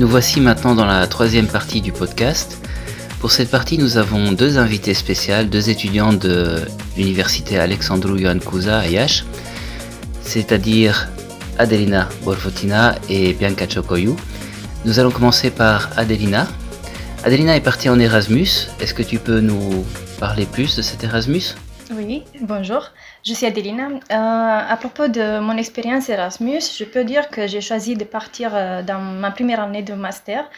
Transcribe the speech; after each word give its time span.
Nous 0.00 0.08
voici 0.08 0.40
maintenant 0.40 0.74
dans 0.74 0.86
la 0.86 1.06
troisième 1.06 1.46
partie 1.46 1.82
du 1.82 1.92
podcast. 1.92 2.56
Pour 3.20 3.30
cette 3.30 3.50
partie, 3.50 3.76
nous 3.76 3.98
avons 3.98 4.32
deux 4.32 4.56
invités 4.56 4.94
spéciales, 4.94 5.50
deux 5.50 5.68
étudiants 5.68 6.14
de 6.14 6.62
l'université 6.96 7.58
Alexandru 7.58 8.18
Ioan 8.18 8.38
Cuza 8.38 8.78
à 8.78 8.86
Iași, 8.86 9.26
c'est-à-dire 10.22 11.10
Adelina 11.58 12.08
Borfotina 12.24 12.94
et 13.10 13.34
Bianca 13.34 13.68
Chokoyou. 13.68 14.16
Nous 14.86 14.98
allons 14.98 15.10
commencer 15.10 15.50
par 15.50 15.90
Adelina. 15.98 16.48
Adelina 17.22 17.54
est 17.54 17.60
partie 17.60 17.90
en 17.90 18.00
Erasmus. 18.00 18.70
Est-ce 18.80 18.94
que 18.94 19.02
tu 19.02 19.18
peux 19.18 19.40
nous 19.40 19.84
parler 20.18 20.46
plus 20.46 20.76
de 20.76 20.80
cet 20.80 21.04
Erasmus? 21.04 21.56
Oui, 21.92 22.22
bonjour. 22.40 22.90
Je 23.24 23.34
suis 23.34 23.46
Adelina. 23.46 23.88
Euh, 23.88 23.98
à 24.10 24.76
propos 24.76 25.08
de 25.08 25.40
mon 25.40 25.56
expérience 25.56 26.08
Erasmus, 26.08 26.60
je 26.78 26.84
peux 26.84 27.02
dire 27.02 27.28
que 27.30 27.48
j'ai 27.48 27.60
choisi 27.60 27.96
de 27.96 28.04
partir 28.04 28.52
euh, 28.54 28.82
dans 28.82 29.00
ma 29.00 29.32
première 29.32 29.60
année 29.60 29.82
de 29.82 29.94
master 29.94 30.48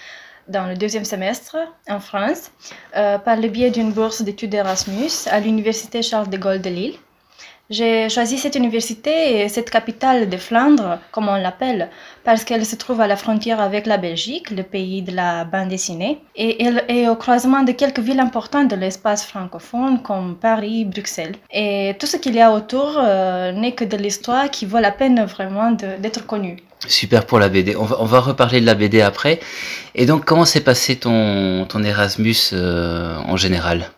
dans 0.49 0.67
le 0.67 0.75
deuxième 0.77 1.07
semestre 1.07 1.57
en 1.89 2.01
France 2.01 2.51
euh, 2.97 3.17
par 3.17 3.37
le 3.37 3.49
biais 3.49 3.71
d'une 3.71 3.93
bourse 3.93 4.21
d'études 4.21 4.53
Erasmus 4.53 5.27
à 5.31 5.41
l'université 5.41 6.03
Charles 6.03 6.29
de 6.29 6.37
Gaulle 6.37 6.61
de 6.61 6.69
Lille. 6.69 6.97
J'ai 7.73 8.11
choisi 8.11 8.37
cette 8.37 8.55
université 8.55 9.41
et 9.41 9.49
cette 9.49 9.71
capitale 9.71 10.29
de 10.29 10.37
Flandre, 10.37 10.99
comme 11.11 11.31
on 11.31 11.37
l'appelle, 11.37 11.89
parce 12.23 12.45
qu'elle 12.45 12.67
se 12.67 12.77
trouve 12.77 13.01
à 13.01 13.07
la 13.07 13.17
frontière 13.17 13.61
avec 13.63 13.87
la 13.87 13.97
Belgique, 13.97 14.51
le 14.51 14.63
pays 14.63 15.01
de 15.01 15.13
la 15.17 15.45
bande 15.45 15.69
dessinée, 15.69 16.19
et 16.37 16.63
elle 16.63 16.85
est 16.89 17.09
au 17.09 17.17
croisement 17.17 17.63
de 17.63 17.73
quelques 17.73 18.01
villes 18.01 18.21
importantes 18.21 18.69
de 18.69 18.77
l'espace 18.77 19.25
francophone 19.25 20.03
comme 20.03 20.37
Paris, 20.37 20.85
Bruxelles. 20.85 21.37
Et 21.51 21.97
tout 21.99 22.05
ce 22.05 22.19
qu'il 22.19 22.35
y 22.35 22.43
a 22.43 22.53
autour 22.53 22.99
euh, 22.99 23.53
n'est 23.53 23.73
que 23.73 23.87
de 23.87 23.97
l'histoire 23.97 24.51
qui 24.51 24.67
vaut 24.67 24.79
la 24.79 24.93
peine 24.93 25.25
vraiment 25.25 25.71
d'être 25.71 26.27
connue. 26.27 26.59
Super 26.87 27.25
pour 27.25 27.39
la 27.39 27.49
BD. 27.49 27.75
On 27.75 27.85
va, 27.85 28.21
reparler 28.21 28.61
de 28.61 28.67
la 28.67 28.75
BD 28.75 29.01
après. 29.01 29.41
Et 29.95 30.05
donc, 30.05 30.27
comment 30.27 30.45
s'est 30.45 30.61
passé 30.61 30.97
ton, 30.97 31.67
Erasmus 31.83 32.51
euh, 32.53 33.17
en 33.27 33.39
général? 33.39 33.91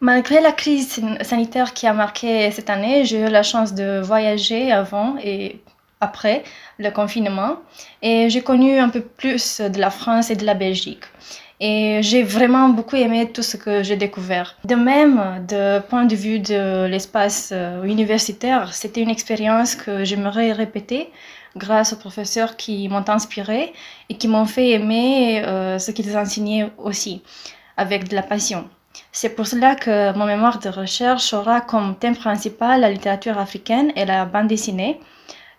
Malgré 0.00 0.40
la 0.40 0.52
crise 0.52 1.00
sanitaire 1.22 1.74
qui 1.74 1.86
a 1.88 1.92
marqué 1.92 2.50
cette 2.52 2.70
année, 2.70 3.04
j'ai 3.04 3.20
eu 3.22 3.28
la 3.28 3.42
chance 3.42 3.74
de 3.74 4.00
voyager 4.00 4.70
avant 4.70 5.16
et 5.22 5.60
après 6.00 6.44
le 6.78 6.90
confinement 6.90 7.56
et 8.00 8.30
j'ai 8.30 8.42
connu 8.42 8.78
un 8.78 8.90
peu 8.90 9.00
plus 9.00 9.60
de 9.60 9.80
la 9.80 9.90
France 9.90 10.30
et 10.30 10.36
de 10.36 10.44
la 10.44 10.54
Belgique. 10.54 11.02
Et 11.60 11.98
j'ai 12.02 12.22
vraiment 12.22 12.68
beaucoup 12.68 12.94
aimé 12.94 13.32
tout 13.32 13.42
ce 13.42 13.56
que 13.56 13.82
j'ai 13.82 13.96
découvert. 13.96 14.56
De 14.64 14.76
même, 14.76 15.44
de 15.48 15.80
point 15.80 16.04
de 16.04 16.14
vue 16.14 16.38
de 16.38 16.86
l'espace 16.86 17.50
euh, 17.52 17.82
universitaire, 17.82 18.72
c'était 18.72 19.02
une 19.02 19.10
expérience 19.10 19.74
que 19.74 20.04
j'aimerais 20.04 20.52
répéter 20.52 21.10
grâce 21.56 21.92
aux 21.92 21.96
professeurs 21.96 22.56
qui 22.56 22.88
m'ont 22.88 23.04
inspiré 23.08 23.72
et 24.08 24.14
qui 24.16 24.28
m'ont 24.28 24.44
fait 24.44 24.70
aimer 24.70 25.42
euh, 25.44 25.80
ce 25.80 25.90
qu'ils 25.90 26.16
enseignaient 26.16 26.70
aussi, 26.78 27.22
avec 27.76 28.06
de 28.06 28.14
la 28.14 28.22
passion. 28.22 28.68
C'est 29.12 29.30
pour 29.30 29.46
cela 29.46 29.74
que 29.74 30.16
mon 30.16 30.26
mémoire 30.26 30.58
de 30.58 30.68
recherche 30.68 31.32
aura 31.32 31.60
comme 31.60 31.96
thème 31.96 32.16
principal 32.16 32.80
la 32.80 32.90
littérature 32.90 33.38
africaine 33.38 33.92
et 33.96 34.04
la 34.04 34.24
bande 34.24 34.48
dessinée, 34.48 35.00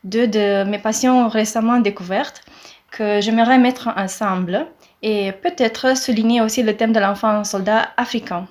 deux 0.03 0.27
de 0.27 0.63
mes 0.63 0.79
passions 0.79 1.27
récemment 1.27 1.79
découvertes 1.79 2.43
que 2.91 3.21
j'aimerais 3.21 3.57
mettre 3.57 3.89
ensemble 3.95 4.67
et 5.01 5.31
peut-être 5.31 5.97
souligner 5.97 6.41
aussi 6.41 6.63
le 6.63 6.75
thème 6.75 6.93
de 6.93 6.99
l'enfant 6.99 7.43
soldat 7.43 7.89
africain. 7.97 8.47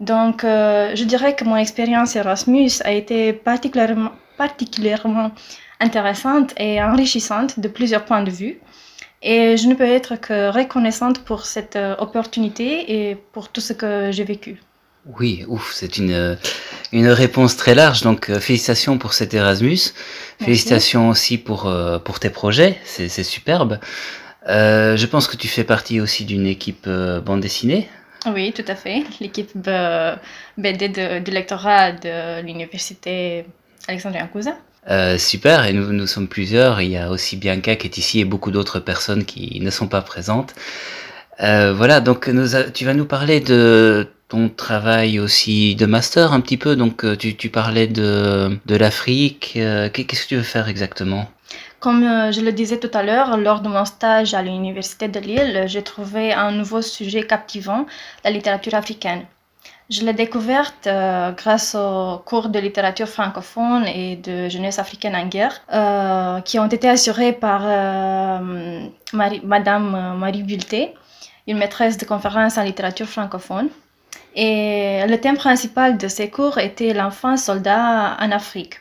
Donc, 0.00 0.44
euh, 0.44 0.94
je 0.94 1.04
dirais 1.04 1.34
que 1.36 1.44
mon 1.44 1.56
expérience 1.56 2.16
Erasmus 2.16 2.70
a 2.84 2.92
été 2.92 3.32
particulièrement, 3.32 4.10
particulièrement 4.36 5.30
intéressante 5.80 6.52
et 6.58 6.82
enrichissante 6.82 7.60
de 7.60 7.68
plusieurs 7.68 8.04
points 8.04 8.22
de 8.22 8.30
vue. 8.30 8.60
Et 9.26 9.56
je 9.56 9.66
ne 9.68 9.74
peux 9.74 9.84
être 9.84 10.16
que 10.16 10.50
reconnaissante 10.50 11.24
pour 11.24 11.46
cette 11.46 11.76
euh, 11.76 11.96
opportunité 11.98 13.08
et 13.08 13.14
pour 13.14 13.48
tout 13.48 13.62
ce 13.62 13.72
que 13.72 14.12
j'ai 14.12 14.22
vécu. 14.22 14.60
Oui, 15.18 15.44
ouf, 15.48 15.72
c'est 15.72 15.96
une, 15.96 16.12
euh, 16.12 16.36
une 16.92 17.08
réponse 17.08 17.56
très 17.56 17.74
large. 17.74 18.02
Donc, 18.02 18.28
euh, 18.28 18.38
félicitations 18.38 18.98
pour 18.98 19.14
cet 19.14 19.32
Erasmus. 19.32 19.94
Félicitations 20.42 21.08
aussi 21.08 21.38
pour, 21.38 21.72
pour 22.04 22.20
tes 22.20 22.28
projets. 22.28 22.78
C'est 22.84 23.08
superbe. 23.22 23.78
je 24.46 25.06
pense 25.06 25.26
que 25.26 25.36
tu 25.38 25.48
fais 25.48 25.64
partie 25.64 26.00
aussi 26.00 26.26
d'une 26.26 26.46
équipe 26.46 26.86
bande 26.86 27.40
dessinée. 27.40 27.88
Oui, 28.26 28.52
tout 28.52 28.64
à 28.68 28.74
fait. 28.74 29.04
L'équipe 29.20 29.56
BD 30.58 30.88
de, 30.88 31.20
du 31.20 31.30
lectorat 31.30 31.92
de 31.92 32.42
l'université 32.42 33.46
Alexandre 33.88 34.18
Cousin. 34.30 34.56
Euh, 34.90 35.16
super, 35.16 35.64
et 35.64 35.72
nous, 35.72 35.92
nous 35.92 36.06
sommes 36.06 36.28
plusieurs. 36.28 36.80
Il 36.80 36.90
y 36.90 36.96
a 36.96 37.10
aussi 37.10 37.36
Bianca 37.36 37.76
qui 37.76 37.86
est 37.86 37.96
ici 37.96 38.20
et 38.20 38.24
beaucoup 38.24 38.50
d'autres 38.50 38.80
personnes 38.80 39.24
qui 39.24 39.60
ne 39.60 39.70
sont 39.70 39.88
pas 39.88 40.02
présentes. 40.02 40.54
Euh, 41.40 41.72
voilà, 41.72 42.00
donc 42.00 42.30
tu 42.74 42.84
vas 42.84 42.94
nous 42.94 43.06
parler 43.06 43.40
de 43.40 44.06
ton 44.28 44.48
travail 44.48 45.18
aussi 45.18 45.74
de 45.74 45.86
master 45.86 46.32
un 46.32 46.40
petit 46.40 46.56
peu. 46.58 46.76
Donc 46.76 47.04
euh, 47.04 47.16
tu, 47.16 47.34
tu 47.34 47.48
parlais 47.48 47.86
de, 47.86 48.58
de 48.66 48.76
l'Afrique. 48.76 49.52
Qu'est-ce 49.54 50.22
que 50.24 50.28
tu 50.28 50.36
veux 50.36 50.42
faire 50.42 50.68
exactement? 50.68 51.30
Comme 51.80 52.02
je 52.32 52.40
le 52.40 52.52
disais 52.52 52.78
tout 52.78 52.90
à 52.94 53.02
l'heure, 53.02 53.36
lors 53.36 53.60
de 53.60 53.68
mon 53.68 53.84
stage 53.84 54.32
à 54.32 54.40
l'Université 54.40 55.06
de 55.08 55.20
Lille, 55.20 55.64
j'ai 55.66 55.82
trouvé 55.82 56.32
un 56.32 56.50
nouveau 56.50 56.80
sujet 56.80 57.26
captivant, 57.26 57.84
la 58.24 58.30
littérature 58.30 58.74
africaine. 58.74 59.24
Je 59.90 60.02
l'ai 60.02 60.14
découverte 60.14 60.86
euh, 60.86 61.32
grâce 61.32 61.74
aux 61.74 62.18
cours 62.24 62.48
de 62.48 62.58
littérature 62.58 63.06
francophone 63.06 63.86
et 63.86 64.16
de 64.16 64.48
jeunesse 64.48 64.78
africaine 64.78 65.14
en 65.14 65.26
guerre 65.26 65.60
euh, 65.74 66.40
qui 66.40 66.58
ont 66.58 66.66
été 66.68 66.88
assurés 66.88 67.34
par 67.34 67.60
euh, 67.64 68.86
Madame 69.12 70.16
Marie 70.18 70.42
Bulté, 70.42 70.94
une 71.46 71.58
maîtresse 71.58 71.98
de 71.98 72.06
conférences 72.06 72.56
en 72.56 72.62
littérature 72.62 73.06
francophone. 73.06 73.68
Et 74.34 75.02
le 75.06 75.16
thème 75.18 75.36
principal 75.36 75.98
de 75.98 76.08
ces 76.08 76.30
cours 76.30 76.56
était 76.58 76.94
l'enfant 76.94 77.36
soldat 77.36 78.16
en 78.18 78.30
Afrique. 78.32 78.80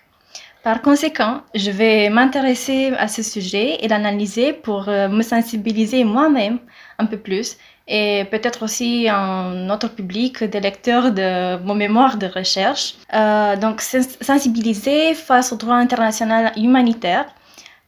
Par 0.64 0.81
conséquent, 0.81 1.41
je 1.53 1.70
vais 1.70 2.09
m'intéresser 2.09 2.94
à 2.97 3.09
ce 3.09 3.22
sujet 3.22 3.80
et 3.81 3.90
l'analyser 3.90 4.53
pour 4.53 4.88
me 4.88 5.22
sensibiliser 5.22 6.06
moi-même 6.06 6.59
un 6.97 7.06
peu 7.06 7.18
plus 7.18 7.58
et 7.88 8.26
peut-être 8.32 8.64
aussi 8.64 9.10
un 9.10 9.70
autre 9.70 9.90
public 9.90 10.44
des 10.44 10.60
lecteurs 10.62 11.12
de 11.12 11.62
mon 11.64 11.76
mémoire 11.76 12.18
de 12.18 12.28
recherche. 12.28 12.96
Euh, 13.14 13.58
donc, 13.58 13.82
sensibiliser 13.82 15.14
face 15.16 15.52
au 15.52 15.58
droit 15.58 15.76
international 15.76 16.54
humanitaire 16.56 17.26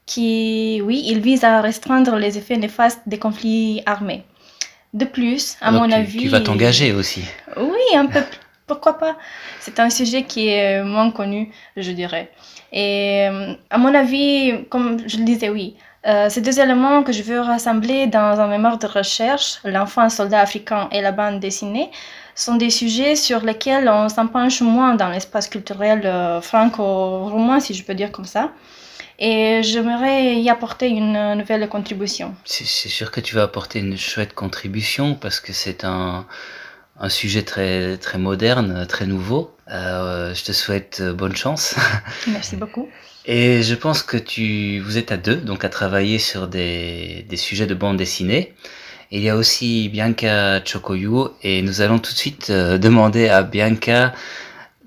qui, 0.06 0.82
oui, 0.84 1.04
il 1.08 1.22
vise 1.22 1.44
à 1.44 1.62
restreindre 1.62 2.18
les 2.18 2.38
effets 2.38 2.58
néfastes 2.58 3.02
des 3.08 3.18
conflits 3.18 3.82
armés. 3.86 4.24
De 4.94 5.06
plus, 5.06 5.58
à 5.62 5.72
mon 5.72 5.92
avis... 5.92 6.20
Tu 6.20 6.28
vas 6.28 6.42
t'engager 6.42 6.94
aussi. 6.94 7.24
Oui, 7.58 7.96
un 7.96 8.06
peu. 8.06 8.22
Pourquoi 8.68 8.98
pas 8.98 9.16
C'est 9.60 9.80
un 9.80 9.90
sujet 9.90 10.24
qui 10.24 10.48
est 10.48 10.84
moins 10.84 11.12
connu, 11.12 11.52
je 11.78 11.92
dirais. 11.92 12.32
Et 12.72 13.28
euh, 13.30 13.54
à 13.70 13.78
mon 13.78 13.94
avis, 13.94 14.66
comme 14.70 14.98
je 15.08 15.18
le 15.18 15.24
disais, 15.24 15.50
oui, 15.50 15.76
euh, 16.08 16.30
ces 16.30 16.42
deux 16.42 16.60
éléments 16.60 17.04
que 17.04 17.12
je 17.12 17.24
veux 17.24 17.40
rassembler 17.40 18.08
dans 18.08 18.40
un 18.40 18.48
mémoire 18.48 18.78
de 18.78 18.88
recherche, 18.88 19.60
l'enfant 19.64 20.10
soldat 20.10 20.40
africain 20.40 20.88
et 20.92 21.02
la 21.02 21.12
bande 21.12 21.40
dessinée, 21.40 21.90
sont 22.36 22.56
des 22.56 22.70
sujets 22.70 23.16
sur 23.16 23.42
lesquels 23.42 23.90
on 23.90 24.10
s'en 24.10 24.28
penche 24.28 24.62
moins 24.62 24.96
dans 24.96 25.10
l'espace 25.10 25.48
culturel 25.48 26.02
euh, 26.06 26.42
franco-roumain, 26.42 27.60
si 27.60 27.74
je 27.74 27.84
peux 27.84 27.96
dire 27.96 28.12
comme 28.12 28.26
ça. 28.26 28.52
Et 29.18 29.62
j'aimerais 29.64 30.36
y 30.36 30.50
apporter 30.50 30.90
une 30.90 31.36
nouvelle 31.36 31.70
contribution. 31.70 32.36
C'est 32.44 32.66
sûr 32.66 33.12
que 33.12 33.22
tu 33.22 33.34
vas 33.34 33.44
apporter 33.44 33.80
une 33.80 33.98
chouette 33.98 34.34
contribution 34.34 35.16
parce 35.16 35.40
que 35.40 35.54
c'est 35.54 35.86
un, 35.86 36.26
un 37.00 37.10
sujet 37.10 37.44
très, 37.44 37.98
très 37.98 38.18
moderne, 38.18 38.86
très 38.88 39.06
nouveau. 39.06 39.56
Euh, 39.70 40.34
je 40.34 40.44
te 40.44 40.52
souhaite 40.52 41.02
bonne 41.02 41.36
chance. 41.36 41.76
Merci 42.28 42.56
beaucoup. 42.56 42.90
Et 43.26 43.64
je 43.64 43.76
pense 43.76 44.04
que 44.04 44.18
tu, 44.18 44.80
vous 44.80 44.98
êtes 44.98 45.12
à 45.12 45.18
deux, 45.18 45.38
donc 45.38 45.66
à 45.66 45.70
travailler 45.70 46.20
sur 46.20 46.48
des, 46.48 47.26
des 47.28 47.38
sujets 47.38 47.66
de 47.66 47.74
bande 47.74 47.98
dessinée. 47.98 48.54
il 49.12 49.22
y 49.22 49.30
a 49.30 49.36
aussi 49.36 49.90
Bianca 49.90 50.64
Chokoyu, 50.64 51.30
et 51.42 51.62
nous 51.64 51.82
allons 51.82 51.98
tout 51.98 52.14
de 52.14 52.18
suite 52.18 52.50
euh, 52.52 52.78
demander 52.88 53.28
à 53.28 53.44
Bianca 53.44 54.14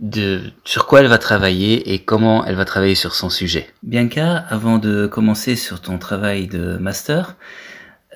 de 0.00 0.52
sur 0.64 0.87
quoi 0.87 1.00
elle 1.00 1.08
va 1.08 1.19
travailler 1.19 1.93
et 1.93 1.99
comment 1.99 2.44
elle 2.46 2.54
va 2.54 2.64
travailler 2.64 2.94
sur 2.94 3.16
son 3.16 3.31
sujet. 3.31 3.69
Bianca, 3.82 4.44
avant 4.49 4.78
de 4.78 5.08
commencer 5.08 5.56
sur 5.56 5.81
ton 5.81 5.99
travail 5.99 6.46
de 6.46 6.76
master, 6.76 7.34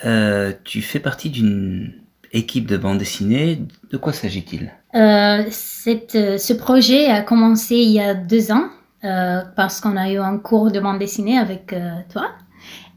euh, 0.04 0.52
tu 0.62 0.80
fais 0.80 1.00
partie 1.00 1.30
d'une 1.30 1.92
équipe 2.32 2.66
de 2.66 2.76
bande 2.76 2.98
dessinée. 2.98 3.60
De 3.90 3.96
quoi 3.96 4.12
s'agit-il? 4.12 4.72
Euh, 4.94 5.44
Ce 5.50 6.52
projet 6.52 7.06
a 7.06 7.22
commencé 7.22 7.76
il 7.76 7.90
y 7.90 8.00
a 8.00 8.14
deux 8.14 8.52
ans 8.52 8.68
euh, 9.04 9.40
parce 9.56 9.80
qu'on 9.80 9.96
a 9.96 10.10
eu 10.10 10.18
un 10.18 10.38
cours 10.38 10.70
de 10.70 10.80
bande 10.80 10.98
dessinée 10.98 11.38
avec 11.38 11.72
euh, 11.72 11.90
toi. 12.12 12.30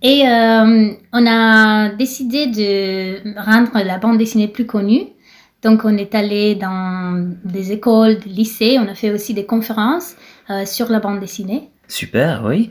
Et 0.01 0.27
euh, 0.27 0.91
on 1.13 1.25
a 1.25 1.89
décidé 1.89 2.47
de 2.47 3.39
rendre 3.39 3.71
la 3.83 3.97
bande 3.97 4.17
dessinée 4.17 4.47
plus 4.47 4.65
connue. 4.65 5.07
Donc 5.63 5.83
on 5.83 5.97
est 5.97 6.13
allé 6.13 6.53
dans 6.53 7.33
des 7.43 7.71
écoles, 7.71 8.19
des 8.19 8.29
lycées, 8.29 8.77
on 8.79 8.87
a 8.87 8.93
fait 8.93 9.09
aussi 9.09 9.33
des 9.33 9.47
conférences 9.47 10.15
sur 10.65 10.91
la 10.91 10.99
bande 10.99 11.19
dessinée. 11.19 11.71
Super, 11.87 12.43
oui. 12.45 12.69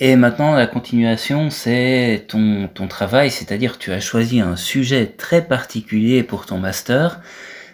Et 0.00 0.16
maintenant, 0.16 0.54
la 0.54 0.66
continuation, 0.66 1.50
c'est 1.50 2.24
ton, 2.26 2.68
ton 2.72 2.88
travail, 2.88 3.30
c'est-à-dire 3.30 3.78
tu 3.78 3.92
as 3.92 4.00
choisi 4.00 4.40
un 4.40 4.56
sujet 4.56 5.06
très 5.06 5.46
particulier 5.46 6.24
pour 6.24 6.46
ton 6.46 6.58
master, 6.58 7.20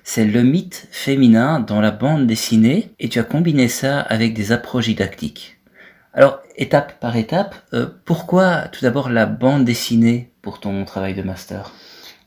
c'est 0.04 0.26
le 0.26 0.42
mythe 0.42 0.86
féminin 0.90 1.60
dans 1.60 1.80
la 1.80 1.90
bande 1.90 2.26
dessinée, 2.26 2.90
et 2.98 3.08
tu 3.08 3.18
as 3.18 3.24
combiné 3.24 3.68
ça 3.68 4.00
avec 4.00 4.34
des 4.34 4.52
approches 4.52 4.86
didactiques. 4.86 5.58
Alors, 6.12 6.40
étape 6.56 7.00
par 7.00 7.16
étape, 7.16 7.54
euh, 7.72 7.86
pourquoi 8.04 8.68
tout 8.68 8.80
d'abord 8.82 9.08
la 9.08 9.26
bande 9.26 9.64
dessinée 9.64 10.30
pour 10.42 10.60
ton 10.60 10.84
travail 10.84 11.14
de 11.14 11.22
master? 11.22 11.72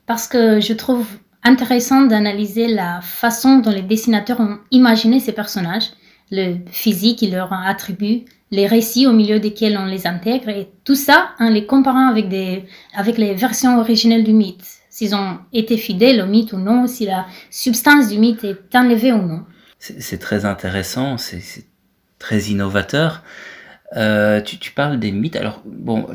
Parce 0.08 0.28
que 0.28 0.60
je 0.60 0.74
trouve 0.74 1.06
intéressant 1.44 2.02
d'analyser 2.02 2.68
la 2.68 3.02
façon 3.02 3.60
dont 3.60 3.72
les 3.72 3.82
dessinateurs 3.82 4.40
ont 4.40 4.58
imaginé 4.72 5.20
ces 5.20 5.34
personnages, 5.34 5.92
le 6.32 6.56
physique 6.72 7.20
qu'ils 7.20 7.34
leur 7.34 7.54
attribuent, 7.54 8.24
les 8.54 8.68
récits 8.68 9.08
au 9.08 9.14
milieu 9.14 9.40
desquels 9.40 9.80
on 9.80 9.86
les 9.86 10.06
intègre, 10.06 10.50
et 10.50 10.70
tout 10.84 10.94
ça 10.94 11.32
en 11.40 11.50
les 11.50 11.66
comparant 11.66 12.08
avec, 12.08 12.30
des, 12.30 12.66
avec 12.94 13.18
les 13.18 13.34
versions 13.34 13.80
originelles 13.80 14.24
du 14.24 14.32
mythe, 14.32 14.64
s'ils 14.92 15.16
ont 15.16 15.40
été 15.54 15.76
fidèles 15.76 16.22
au 16.22 16.28
mythe 16.28 16.54
ou 16.54 16.58
non, 16.58 16.86
si 16.86 17.08
la 17.08 17.26
substance 17.50 18.10
du 18.10 18.20
mythe 18.20 18.44
est 18.44 18.76
enlevée 18.76 19.12
ou 19.12 19.24
non. 19.24 19.44
C'est 19.80 20.20
très 20.20 20.46
intéressant, 20.46 21.18
c'est 21.18 21.66
très 22.20 22.42
innovateur. 22.42 23.24
Euh, 23.98 24.40
tu, 24.40 24.72
parles 24.72 25.00
des 25.00 25.12
mythes. 25.12 25.36
Alors, 25.36 25.64
bon, 25.66 26.06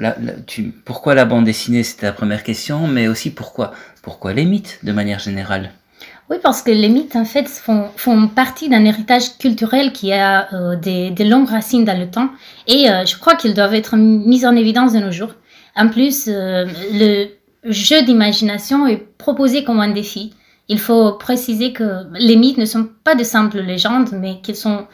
pourquoi 0.85 1.17
la 1.17 1.25
bande 1.25 1.45
dessinée, 1.45 1.83
c'était 1.83 2.07
la 2.07 2.13
première 2.13 2.45
question, 2.45 2.87
mais 2.87 3.09
aussi 3.09 3.31
pourquoi, 3.31 3.73
pourquoi 4.01 4.33
les 4.33 4.45
mythes 4.45 4.79
de 4.85 4.93
manière 4.93 5.19
générale? 5.19 5.73
Oui, 6.31 6.37
parce 6.43 6.61
que 6.61 6.71
les 6.71 6.89
mythes, 6.89 7.17
en 7.17 7.25
fait, 7.25 7.49
font, 7.49 7.89
font 7.97 8.29
partie 8.29 8.69
d'un 8.69 8.85
héritage 8.85 9.39
culturel 9.39 9.93
qui 9.93 10.13
a 10.13 10.53
euh, 10.53 10.77
des, 10.77 11.25
longues 11.25 11.49
racines 11.49 11.85
dans 11.85 11.99
le 11.99 12.11
temps, 12.11 12.29
et 12.67 12.91
euh, 12.91 13.07
je 13.07 13.17
crois 13.17 13.35
qu'ils 13.35 13.55
doivent 13.55 13.75
être 13.75 13.97
mis 13.97 14.45
en 14.45 14.55
évidence 14.55 14.93
de 14.93 14.99
nos 14.99 15.11
jours. 15.11 15.35
En 15.75 15.89
plus, 15.89 16.29
euh, 16.29 16.67
le 16.93 17.29
jeu 17.65 18.03
d'imagination 18.03 18.87
est 18.87 18.99
proposé 19.17 19.65
comme 19.65 19.81
un 19.81 19.91
défi. 19.91 20.35
Il 20.69 20.79
faut 20.79 21.13
préciser 21.13 21.73
que 21.73 22.05
les 22.19 22.37
mythes 22.37 22.59
ne 22.59 22.67
sont 22.67 22.89
pas 23.05 23.15
de 23.15 23.25
simples 23.25 23.61
légendes, 23.61 24.11
mais 24.13 24.41
qu'ils 24.43 24.57
sont 24.57 24.87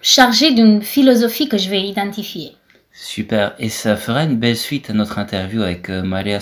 chargé 0.00 0.52
d'une 0.52 0.80
philosophie 0.80 1.50
que 1.50 1.58
je 1.58 1.68
vais 1.68 1.82
identifier. 1.82 2.52
Super, 2.92 3.54
et 3.58 3.68
ça 3.68 3.94
fera 3.96 4.24
une 4.24 4.36
belle 4.36 4.56
suite 4.56 4.88
à 4.88 4.94
notre 4.94 5.18
interview 5.18 5.60
avec 5.60 5.90
Maria 5.90 6.40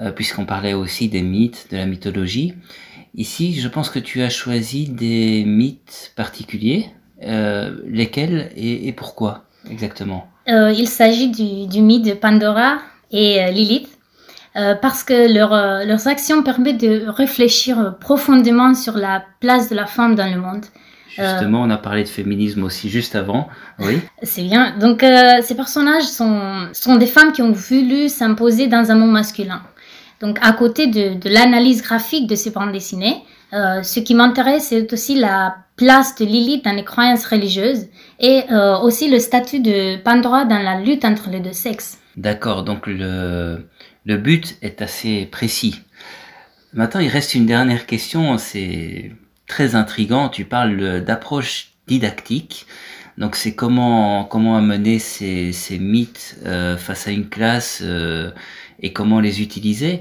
euh, 0.00 0.12
puisqu'on 0.12 0.46
parlait 0.46 0.72
aussi 0.72 1.08
des 1.08 1.20
mythes, 1.20 1.66
de 1.70 1.76
la 1.76 1.84
mythologie. 1.84 2.54
Ici, 3.14 3.58
je 3.60 3.68
pense 3.68 3.90
que 3.90 3.98
tu 3.98 4.22
as 4.22 4.30
choisi 4.30 4.88
des 4.88 5.44
mythes 5.44 6.12
particuliers. 6.16 6.90
Euh, 7.22 7.76
lesquels 7.86 8.50
et, 8.56 8.88
et, 8.88 8.92
pourquoi 8.92 9.44
exactement? 9.70 10.26
Euh, 10.48 10.72
Il 10.72 10.88
s'agit 10.88 11.28
du, 11.28 11.66
du, 11.66 11.82
mythe 11.82 12.06
de 12.06 12.14
Pandora 12.14 12.78
et 13.10 13.42
euh, 13.42 13.50
Lilith, 13.50 13.88
parce 14.54 15.04
que 15.04 15.32
leur, 15.32 15.50
leurs 15.86 16.08
actions 16.08 16.42
permettent 16.42 16.80
de 16.80 17.04
réfléchir 17.06 17.96
profondément 18.00 18.74
sur 18.74 18.96
la 18.96 19.22
place 19.40 19.68
de 19.68 19.76
la 19.76 19.86
femme 19.86 20.14
dans 20.14 20.32
le 20.32 20.40
monde. 20.40 20.64
Justement, 21.10 21.62
on 21.62 21.70
a 21.70 21.76
parlé 21.76 22.04
de 22.04 22.08
féminisme 22.08 22.64
aussi 22.64 22.88
juste 22.88 23.14
avant. 23.14 23.48
Oui. 23.78 24.00
C'est 24.22 24.42
bien. 24.42 24.76
Donc, 24.78 25.04
ces 25.42 25.54
personnages 25.54 26.04
sont, 26.04 26.68
sont 26.72 26.96
des 26.96 27.06
femmes 27.06 27.32
qui 27.32 27.42
ont 27.42 27.52
voulu 27.52 28.08
s'imposer 28.08 28.66
dans 28.66 28.90
un 28.90 28.94
monde 28.94 29.12
masculin. 29.12 29.62
Donc, 30.20 30.38
à 30.42 30.52
côté 30.52 30.86
de, 30.86 31.28
l'analyse 31.28 31.82
graphique 31.82 32.26
de 32.26 32.34
ces 32.34 32.50
bandes 32.50 32.72
dessinées, 32.72 33.22
euh, 33.52 33.82
ce 33.82 34.00
qui 34.00 34.14
m'intéresse, 34.14 34.68
c'est 34.68 34.92
aussi 34.92 35.16
la 35.16 35.56
place 35.76 36.14
de 36.16 36.24
Lilith 36.24 36.64
dans 36.64 36.72
les 36.72 36.84
croyances 36.84 37.24
religieuses 37.26 37.86
et 38.20 38.42
euh, 38.52 38.78
aussi 38.78 39.10
le 39.10 39.18
statut 39.18 39.60
de 39.60 39.96
Pandora 39.96 40.44
dans 40.44 40.58
la 40.58 40.78
lutte 40.80 41.04
entre 41.04 41.30
les 41.30 41.40
deux 41.40 41.54
sexes. 41.54 41.98
D'accord, 42.16 42.64
donc 42.64 42.86
le, 42.86 43.66
le 44.04 44.16
but 44.18 44.56
est 44.60 44.82
assez 44.82 45.26
précis. 45.26 45.80
Maintenant, 46.74 47.00
il 47.00 47.08
reste 47.08 47.34
une 47.34 47.46
dernière 47.46 47.86
question, 47.86 48.36
c'est 48.36 49.10
très 49.46 49.74
intrigant. 49.74 50.28
Tu 50.28 50.44
parles 50.44 51.02
d'approche 51.02 51.72
didactique. 51.88 52.66
Donc 53.20 53.36
c'est 53.36 53.54
comment 53.54 54.24
comment 54.24 54.56
amener 54.56 54.98
ces, 54.98 55.52
ces 55.52 55.78
mythes 55.78 56.36
euh, 56.46 56.78
face 56.78 57.06
à 57.06 57.10
une 57.10 57.28
classe 57.28 57.80
euh, 57.82 58.30
et 58.80 58.94
comment 58.94 59.20
les 59.20 59.42
utiliser. 59.42 60.00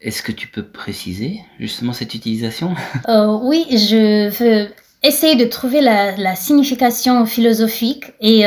Est-ce 0.00 0.22
que 0.22 0.30
tu 0.30 0.46
peux 0.46 0.62
préciser 0.62 1.40
justement 1.58 1.92
cette 1.92 2.14
utilisation? 2.14 2.74
Euh, 3.08 3.36
Oui, 3.42 3.66
je 3.70 4.28
veux 4.30 4.68
essayer 5.02 5.34
de 5.34 5.46
trouver 5.46 5.80
la, 5.80 6.16
la 6.16 6.36
signification 6.36 7.26
philosophique 7.26 8.04
et 8.20 8.44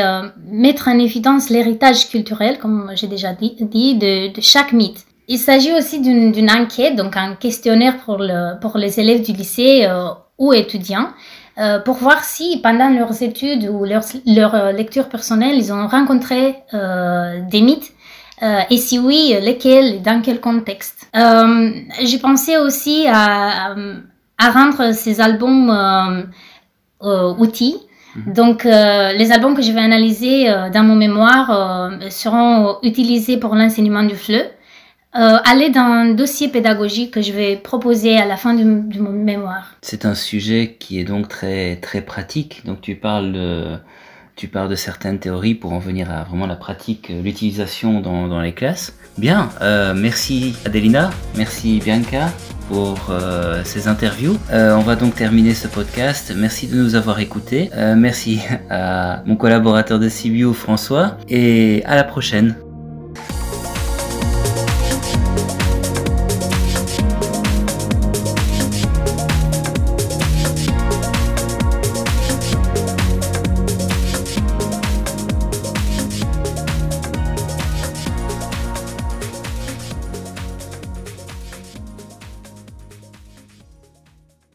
mettre 0.50 0.88
en 0.88 0.98
évidence 0.98 1.50
l'héritage 1.50 2.08
culturel, 2.08 2.58
comme 2.58 2.92
j'ai 2.94 3.06
déjà 3.06 3.32
dit, 3.34 3.54
de, 3.58 4.32
de 4.34 4.40
chaque 4.40 4.72
mythe. 4.72 5.04
Il 5.28 5.38
s'agit 5.38 5.72
aussi 5.72 6.00
d'une 6.00 6.50
enquête, 6.50 6.94
donc 6.96 7.16
un 7.16 7.34
questionnaire 7.34 7.98
pour, 7.98 8.18
le, 8.18 8.58
pour 8.60 8.76
les 8.76 9.00
élèves 9.00 9.22
du 9.22 9.32
lycée 9.32 9.86
ou 10.38 10.52
étudiants, 10.52 11.08
euh, 11.58 11.78
pour 11.80 11.96
voir 11.96 12.24
si 12.24 12.60
pendant 12.62 12.88
leurs 12.88 13.22
études 13.22 13.68
ou 13.68 13.84
leur, 13.84 14.02
leur 14.26 14.54
euh, 14.54 14.72
lecture 14.72 15.08
personnelle, 15.08 15.56
ils 15.56 15.72
ont 15.72 15.86
rencontré 15.86 16.56
euh, 16.72 17.40
des 17.50 17.60
mythes. 17.60 17.92
Euh, 18.42 18.60
et 18.70 18.78
si 18.78 18.98
oui, 18.98 19.34
lesquels 19.40 19.96
et 19.96 19.98
dans 19.98 20.22
quel 20.22 20.40
contexte. 20.40 21.08
J'ai 21.14 22.18
pensé 22.18 22.56
aussi 22.56 23.06
à, 23.06 23.74
à, 24.38 24.50
rendre 24.50 24.92
ces 24.92 25.20
albums 25.20 25.70
outils. 27.00 27.76
Mmh. 28.16 28.32
Donc, 28.32 28.64
les 28.64 29.30
albums 29.30 29.54
que 29.54 29.62
je 29.62 29.70
vais 29.70 29.80
analyser 29.80 30.52
dans 30.72 30.82
mon 30.82 30.96
mémoire 30.96 31.92
seront 32.10 32.78
utilisés 32.82 33.36
pour 33.36 33.54
l'enseignement 33.54 34.02
du 34.02 34.16
FLE 34.16 34.50
euh, 35.14 35.38
aller 35.44 35.70
dans 35.70 35.80
un 35.80 36.14
dossier 36.14 36.48
pédagogique 36.48 37.12
que 37.12 37.22
je 37.22 37.32
vais 37.32 37.56
proposer 37.56 38.16
à 38.16 38.26
la 38.26 38.36
fin 38.36 38.54
de, 38.54 38.64
mon 38.64 39.12
mémoire. 39.12 39.74
C'est 39.82 40.04
un 40.04 40.14
sujet 40.14 40.76
qui 40.78 41.00
est 41.00 41.04
donc 41.04 41.28
très 41.28 41.76
très 41.76 42.00
pratique. 42.00 42.62
Donc 42.64 42.80
tu 42.80 42.94
parles 42.94 43.32
de, 43.32 43.76
tu 44.36 44.48
parles 44.48 44.68
de 44.68 44.74
certaines 44.74 45.18
théories 45.18 45.54
pour 45.54 45.72
en 45.72 45.78
venir 45.78 46.10
à 46.10 46.24
vraiment 46.24 46.46
la 46.46 46.56
pratique, 46.56 47.08
l'utilisation 47.22 48.00
dans, 48.00 48.28
dans 48.28 48.40
les 48.40 48.52
classes. 48.52 48.96
Bien, 49.18 49.50
euh, 49.60 49.92
merci 49.94 50.54
Adelina, 50.64 51.10
merci 51.36 51.80
Bianca 51.84 52.30
pour 52.68 53.10
euh, 53.10 53.62
ces 53.64 53.88
interviews. 53.88 54.38
Euh, 54.50 54.74
on 54.74 54.80
va 54.80 54.96
donc 54.96 55.14
terminer 55.14 55.52
ce 55.52 55.68
podcast. 55.68 56.32
Merci 56.34 56.66
de 56.66 56.76
nous 56.76 56.94
avoir 56.94 57.20
écoutés. 57.20 57.70
Euh, 57.74 57.94
merci 57.96 58.40
à 58.70 59.22
mon 59.26 59.36
collaborateur 59.36 59.98
de 59.98 60.08
CBU 60.08 60.54
François 60.54 61.18
et 61.28 61.82
à 61.84 61.96
la 61.96 62.04
prochaine. 62.04 62.56